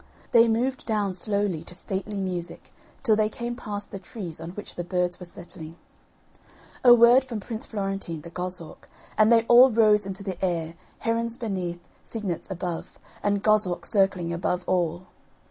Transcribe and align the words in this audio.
They 0.31 0.47
moved 0.47 0.87
down 0.87 1.13
slowly 1.13 1.61
to 1.61 1.75
stately 1.75 2.19
music 2.19 2.73
till 3.03 3.15
they 3.15 3.29
came 3.29 3.55
past 3.55 3.91
the 3.91 3.99
trees 3.99 4.41
on 4.41 4.49
which 4.57 4.73
the 4.73 4.83
birds 4.83 5.19
were 5.19 5.27
settling. 5.27 5.75
A 6.83 6.91
word 6.95 7.23
from 7.23 7.39
Prince 7.39 7.67
Florentine, 7.67 8.21
the 8.21 8.31
goshawk, 8.31 8.89
and 9.15 9.31
they 9.31 9.43
all 9.43 9.69
rose 9.69 10.07
into 10.07 10.23
the 10.23 10.43
air, 10.43 10.73
herons 10.97 11.37
beneath, 11.37 11.87
cygnets 12.01 12.49
above, 12.49 12.99
and 13.21 13.43
goshawk 13.43 13.85
circling 13.85 14.33
above 14.33 14.67
all. 14.67 15.05